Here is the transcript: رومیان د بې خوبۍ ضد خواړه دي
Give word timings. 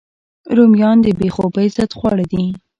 رومیان 0.57 0.97
د 1.01 1.07
بې 1.19 1.27
خوبۍ 1.35 1.67
ضد 1.75 1.91
خواړه 1.97 2.25
دي 2.31 2.43